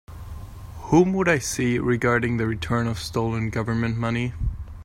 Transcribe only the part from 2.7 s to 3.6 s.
of stolen